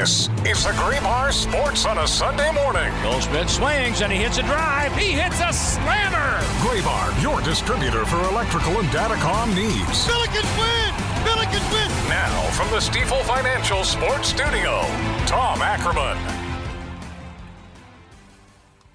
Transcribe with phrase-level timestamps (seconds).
[0.00, 2.90] This is the Graybar Sports on a Sunday morning.
[3.02, 4.96] Goldschmidt swings and he hits a drive.
[4.96, 6.38] He hits a slammer.
[6.62, 10.06] Graybar, your distributor for electrical and datacom needs.
[10.08, 10.94] Billikens win!
[11.22, 12.08] Billikens win!
[12.08, 14.80] Now, from the Stifel Financial Sports Studio,
[15.26, 16.16] Tom Ackerman.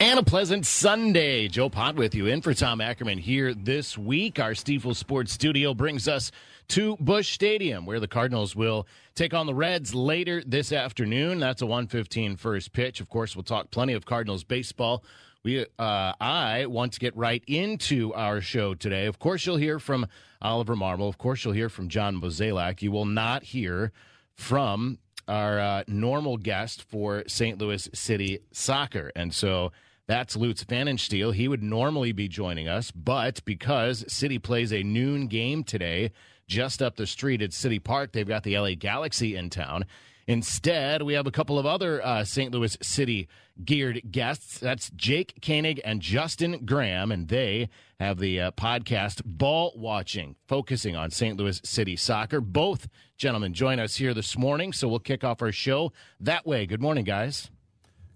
[0.00, 1.48] And a pleasant Sunday.
[1.48, 4.38] Joe Pott with you in for Tom Ackerman here this week.
[4.38, 6.30] Our Stifel Sports Studio brings us
[6.70, 11.40] to Busch Stadium, where the Cardinals will take on the Reds later this afternoon.
[11.40, 13.00] That's a 115 first pitch.
[13.00, 15.04] Of course, we'll talk plenty of Cardinals baseball.
[15.42, 19.06] We, uh, I want to get right into our show today.
[19.06, 20.06] Of course, you'll hear from
[20.40, 21.08] Oliver Marmol.
[21.08, 22.82] Of course, you'll hear from John Mozeliak.
[22.82, 23.90] You will not hear
[24.34, 27.58] from our uh, normal guest for St.
[27.58, 29.10] Louis City Soccer.
[29.16, 29.72] And so
[30.06, 31.34] that's Lutz Pfannenstiel.
[31.34, 36.12] He would normally be joining us, but because City plays a noon game today,
[36.50, 38.10] just up the street at City Park.
[38.12, 39.84] They've got the LA Galaxy in town.
[40.26, 42.52] Instead, we have a couple of other uh, St.
[42.52, 43.28] Louis City
[43.64, 44.58] geared guests.
[44.58, 47.68] That's Jake Koenig and Justin Graham, and they
[48.00, 51.36] have the uh, podcast Ball Watching, focusing on St.
[51.36, 52.40] Louis City soccer.
[52.40, 56.66] Both gentlemen join us here this morning, so we'll kick off our show that way.
[56.66, 57.50] Good morning, guys.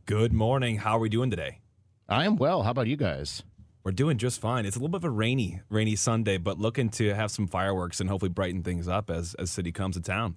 [0.07, 0.79] Good morning.
[0.79, 1.61] How are we doing today?
[2.09, 2.65] I am well.
[2.65, 3.43] How about you guys?
[3.85, 4.65] We're doing just fine.
[4.65, 8.01] It's a little bit of a rainy, rainy Sunday, but looking to have some fireworks
[8.01, 10.37] and hopefully brighten things up as as city comes to town.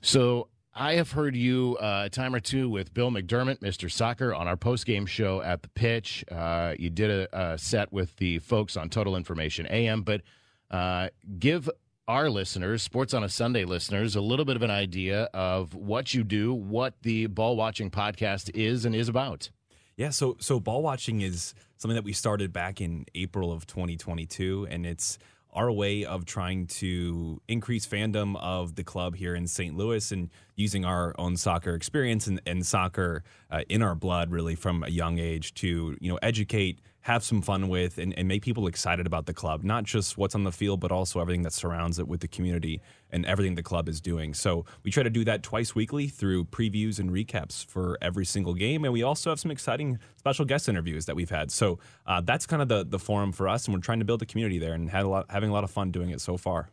[0.00, 3.92] So I have heard you uh, a time or two with Bill McDermott, Mr.
[3.92, 6.24] Soccer, on our post game show at the pitch.
[6.32, 10.22] Uh, you did a, a, set with the folks on Total Information AM, but
[10.70, 11.68] uh, give
[12.08, 16.14] our listeners, Sports on a Sunday listeners, a little bit of an idea of what
[16.14, 19.50] you do, what the ball watching podcast is and is about.
[19.96, 24.66] Yeah, so so ball watching is something that we started back in April of 2022,
[24.70, 25.18] and it's
[25.52, 29.76] our way of trying to increase fandom of the club here in St.
[29.76, 34.54] Louis and using our own soccer experience and, and soccer uh, in our blood really
[34.54, 38.42] from a young age to you know educate have some fun with and, and make
[38.42, 41.52] people excited about the club not just what's on the field but also everything that
[41.52, 42.80] surrounds it with the community
[43.10, 44.32] and everything the club is doing.
[44.34, 48.54] So we try to do that twice weekly through previews and recaps for every single
[48.54, 48.84] game.
[48.84, 51.50] And we also have some exciting special guest interviews that we've had.
[51.50, 54.22] So uh, that's kind of the, the forum for us and we're trying to build
[54.22, 56.36] a community there and had a lot, having a lot of fun doing it so
[56.36, 56.70] far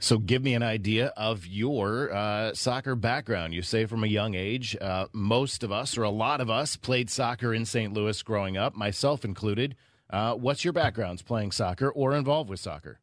[0.00, 3.52] so, give me an idea of your uh, soccer background.
[3.52, 6.76] You say from a young age, uh, most of us, or a lot of us,
[6.76, 7.92] played soccer in St.
[7.92, 9.76] Louis growing up, myself included.
[10.08, 12.98] Uh, what's your backgrounds playing soccer or involved with soccer?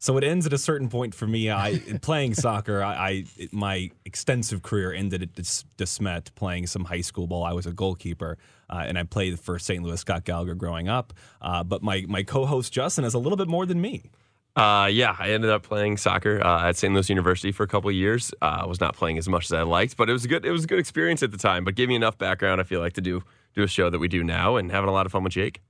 [0.00, 1.50] So it ends at a certain point for me.
[1.50, 2.82] I playing soccer.
[2.82, 5.34] I, I, my extensive career ended at
[5.76, 7.44] De Smet playing some high school ball.
[7.44, 8.38] I was a goalkeeper,
[8.70, 9.82] uh, and I played for St.
[9.82, 11.12] Louis Scott Gallagher growing up.
[11.42, 14.10] Uh, but my my co-host Justin has a little bit more than me.
[14.58, 16.92] Uh, yeah, I ended up playing soccer uh, at St.
[16.92, 18.34] Louis University for a couple of years.
[18.42, 20.44] Uh, I was not playing as much as I liked, but it was a good.
[20.44, 21.62] It was a good experience at the time.
[21.62, 22.60] But gave me enough background.
[22.60, 23.22] I feel like to do
[23.54, 25.62] do a show that we do now and having a lot of fun with Jake.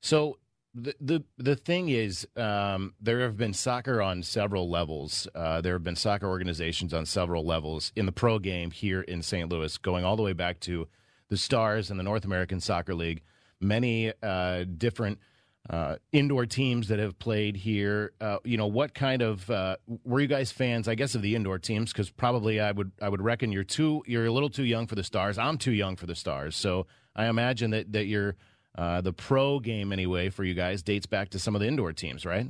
[0.00, 0.38] So
[0.74, 5.28] the the the thing is, um, there have been soccer on several levels.
[5.32, 9.22] Uh, there have been soccer organizations on several levels in the pro game here in
[9.22, 9.48] St.
[9.48, 10.88] Louis, going all the way back to
[11.28, 13.22] the Stars and the North American Soccer League.
[13.60, 15.20] Many uh, different
[15.68, 18.12] uh, indoor teams that have played here.
[18.20, 20.88] Uh, you know, what kind of uh, were you guys fans?
[20.88, 24.02] I guess of the indoor teams because probably I would I would reckon you're too
[24.06, 25.38] you're a little too young for the Stars.
[25.38, 28.36] I'm too young for the Stars, so I imagine that that you're
[28.76, 31.92] uh, the pro game anyway for you guys dates back to some of the indoor
[31.92, 32.46] teams, right?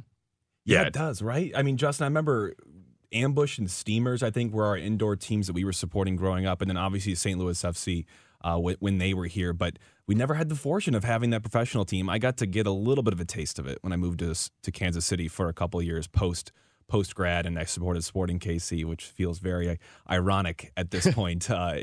[0.65, 1.51] Yeah, it does, right?
[1.57, 2.55] I mean, Justin, I remember
[3.13, 4.23] Ambush and Steamers.
[4.23, 7.15] I think were our indoor teams that we were supporting growing up, and then obviously
[7.15, 7.39] St.
[7.39, 8.05] Louis FC
[8.43, 9.53] uh, when they were here.
[9.53, 12.09] But we never had the fortune of having that professional team.
[12.09, 14.21] I got to get a little bit of a taste of it when I moved
[14.21, 16.53] to to Kansas City for a couple years post
[16.91, 19.79] post grad, and I supported Sporting KC, which feels very
[20.11, 21.75] ironic at this point uh,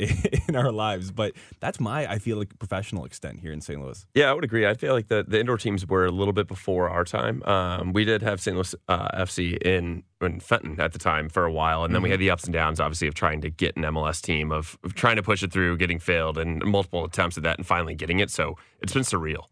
[0.47, 1.11] in our lives.
[1.11, 3.81] But that's my, I feel like, professional extent here in St.
[3.81, 4.05] Louis.
[4.13, 4.67] Yeah, I would agree.
[4.67, 7.41] I feel like the, the indoor teams were a little bit before our time.
[7.43, 8.55] Um, we did have St.
[8.55, 12.05] Louis uh, FC in in Fenton at the time for a while, and then mm-hmm.
[12.05, 14.77] we had the ups and downs, obviously, of trying to get an MLS team, of,
[14.83, 17.93] of trying to push it through, getting failed, and multiple attempts at that, and finally
[17.93, 18.31] getting it.
[18.31, 19.45] So it's been surreal.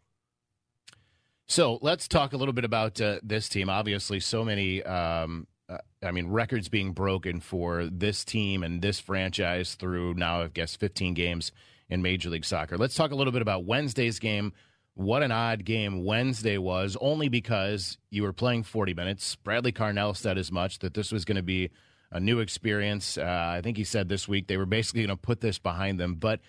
[1.48, 3.70] So let's talk a little bit about uh, this team.
[3.70, 9.00] Obviously, so many um, uh, I mean, records being broken for this team and this
[9.00, 11.52] franchise through now, I guess, 15 games
[11.90, 12.78] in Major League Soccer.
[12.78, 14.54] Let's talk a little bit about Wednesday's game.
[14.94, 19.36] What an odd game Wednesday was, only because you were playing 40 minutes.
[19.36, 21.70] Bradley Carnell said as much that this was going to be
[22.12, 23.18] a new experience.
[23.18, 26.00] Uh, I think he said this week they were basically going to put this behind
[26.00, 26.16] them.
[26.16, 26.40] But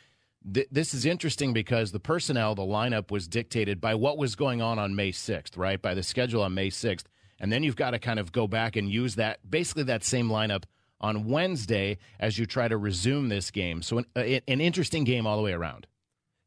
[0.52, 4.62] th- this is interesting because the personnel, the lineup was dictated by what was going
[4.62, 5.80] on on May 6th, right?
[5.80, 7.04] By the schedule on May 6th.
[7.38, 10.28] And then you've got to kind of go back and use that, basically that same
[10.28, 10.64] lineup
[11.00, 13.82] on Wednesday as you try to resume this game.
[13.82, 15.86] So, uh, an, an interesting game all the way around.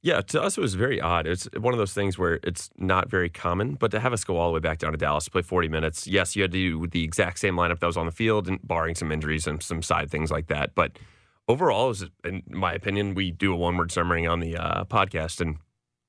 [0.01, 1.28] Yeah, to us it was very odd.
[1.28, 4.38] It's one of those things where it's not very common, but to have us go
[4.38, 6.57] all the way back down to Dallas to play 40 minutes, yes, you had to
[6.57, 9.62] do the exact same lineup that was on the field, and barring some injuries and
[9.62, 10.74] some side things like that.
[10.74, 10.94] But
[11.50, 15.42] overall, was, in my opinion, we do a one word summary on the uh, podcast,
[15.42, 15.57] and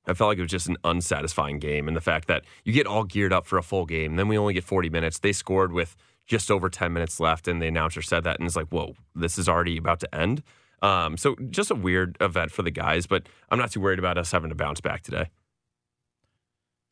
[0.07, 1.89] I felt like it was just an unsatisfying game.
[1.89, 4.39] And the fact that you get all geared up for a full game, then we
[4.39, 5.19] only get 40 minutes.
[5.19, 5.97] They scored with
[6.27, 9.39] just over 10 minutes left, and the announcer said that, and it's like, whoa, this
[9.39, 10.43] is already about to end.
[10.83, 14.17] Um, so just a weird event for the guys, but I'm not too worried about
[14.17, 15.31] us having to bounce back today.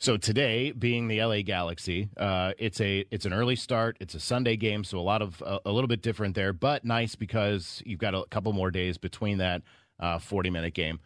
[0.01, 3.97] So today, being the LA Galaxy, uh, it's a it's an early start.
[3.99, 6.85] It's a Sunday game, so a lot of uh, a little bit different there, but
[6.85, 9.63] nice because you've got a couple more days between that
[10.21, 11.01] 40 uh, minute game.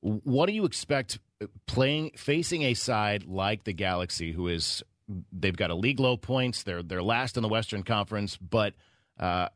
[0.00, 4.84] What do you expect uh, playing facing a side like the Galaxy, who is
[5.32, 8.74] they've got a league low points, they're they're last in the Western Conference, but
[9.18, 9.48] uh,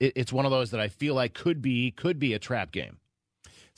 [0.00, 2.72] it, it's one of those that I feel like could be could be a trap
[2.72, 2.96] game.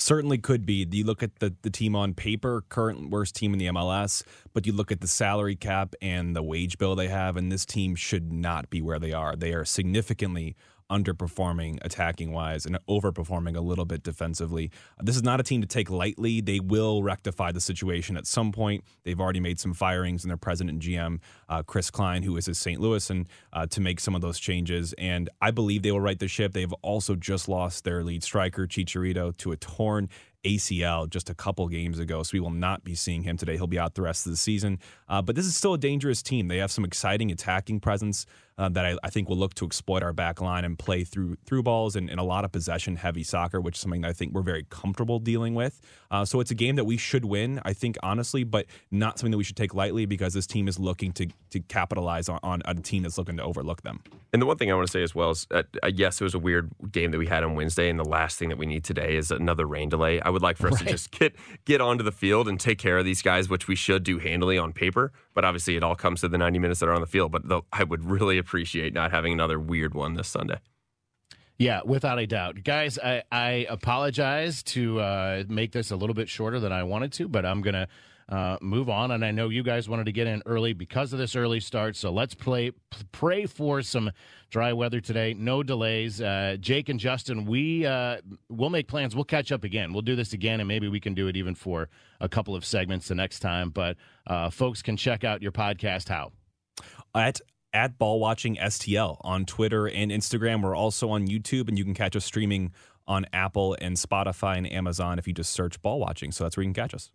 [0.01, 0.89] Certainly could be.
[0.91, 4.23] You look at the, the team on paper, current worst team in the MLS,
[4.55, 7.67] but you look at the salary cap and the wage bill they have, and this
[7.67, 9.37] team should not be where they are.
[9.37, 10.57] They are significantly
[10.91, 14.71] underperforming attacking wise and overperforming a little bit defensively.
[15.01, 16.41] This is not a team to take lightly.
[16.41, 18.85] They will rectify the situation at some point.
[19.05, 22.49] They've already made some firings in their president and GM, uh, Chris Klein, who is
[22.49, 22.81] in St.
[22.81, 24.93] Louis, and uh, to make some of those changes.
[24.99, 26.53] And I believe they will right the ship.
[26.53, 30.09] They've also just lost their lead striker, Chicharito, to a torn
[30.45, 33.57] ACL just a couple games ago, so we will not be seeing him today.
[33.57, 34.79] He'll be out the rest of the season.
[35.09, 36.49] Uh, but this is still a dangerous team.
[36.49, 38.27] They have some exciting attacking presence
[38.59, 41.37] uh, that I, I, think will look to exploit our back line and play through
[41.47, 44.35] through balls and, and a lot of possession heavy soccer, which is something I think
[44.35, 45.81] we're very comfortable dealing with.
[46.11, 49.31] Uh, so it's a game that we should win, I think, honestly, but not something
[49.31, 52.63] that we should take lightly because this team is looking to to capitalize on, on
[52.67, 54.03] a team that's looking to overlook them.
[54.33, 55.63] And the one thing I want to say as well is, uh,
[55.93, 58.49] yes, it was a weird game that we had on Wednesday, and the last thing
[58.51, 60.21] that we need today is another rain delay.
[60.21, 60.87] I would like for us right.
[60.87, 61.35] to just get
[61.65, 64.57] get onto the field and take care of these guys, which we should do handily
[64.57, 65.13] on paper.
[65.35, 67.33] But obviously, it all comes to the 90 minutes that are on the field.
[67.33, 70.61] But the, I would really appreciate not having another weird one this Sunday.
[71.59, 72.65] Yeah, without a doubt.
[72.65, 77.13] Guys, I, I apologize to uh, make this a little bit shorter than I wanted
[77.15, 77.87] to, but I'm going to
[78.31, 79.11] uh, move on.
[79.11, 81.97] And I know you guys wanted to get in early because of this early start.
[81.97, 82.73] So let's play,
[83.13, 84.11] pray for some
[84.51, 85.35] dry weather today.
[85.35, 86.21] No delays.
[86.21, 88.19] Uh, Jake and Justin, we uh,
[88.49, 89.15] we'll make plans.
[89.15, 89.93] We'll catch up again.
[89.93, 91.89] We'll do this again, and maybe we can do it even for
[92.21, 93.71] a couple of segments the next time.
[93.71, 93.97] But
[94.27, 96.09] uh, folks can check out your podcast.
[96.09, 96.33] How
[97.15, 97.41] at
[97.73, 100.63] at ball watching STL on Twitter and Instagram.
[100.63, 102.73] We're also on YouTube, and you can catch us streaming
[103.07, 106.31] on Apple and Spotify and Amazon if you just search ball watching.
[106.33, 107.11] So that's where you can catch us.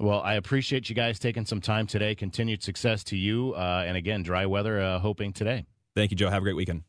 [0.00, 2.14] Well, I appreciate you guys taking some time today.
[2.14, 3.52] Continued success to you.
[3.54, 5.66] Uh, and again, dry weather uh, hoping today.
[5.94, 6.30] Thank you, Joe.
[6.30, 6.84] Have a great weekend.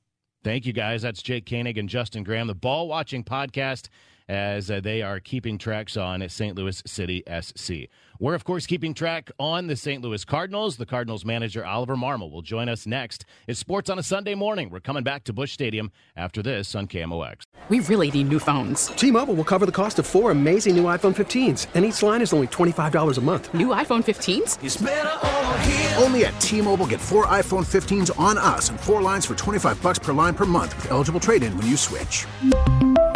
[0.46, 1.02] Thank you, guys.
[1.02, 3.90] That's Jake Koenig and Justin Graham, the Ball Watching Podcast,
[4.32, 6.56] as uh, they are keeping tracks on St.
[6.56, 7.90] Louis City SC.
[8.18, 10.02] We're, of course, keeping track on the St.
[10.02, 10.78] Louis Cardinals.
[10.78, 13.26] The Cardinals manager, Oliver Marmol, will join us next.
[13.48, 14.70] It's sports on a Sunday morning.
[14.70, 17.42] We're coming back to Busch Stadium after this on KMOX.
[17.68, 18.88] We really need new phones.
[18.88, 22.22] T Mobile will cover the cost of four amazing new iPhone 15s, and each line
[22.22, 23.54] is only $25 a month.
[23.54, 26.02] New iPhone 15s?
[26.02, 29.82] Only at T Mobile get four iPhone 15s on us and four lines for 25
[29.84, 32.26] bucks per line per month with eligible trade in when you switch.